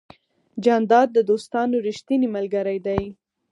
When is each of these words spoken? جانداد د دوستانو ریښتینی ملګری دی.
جانداد 0.63 1.07
د 1.13 1.17
دوستانو 1.29 1.75
ریښتینی 1.87 2.27
ملګری 2.35 2.77
دی. 2.87 3.01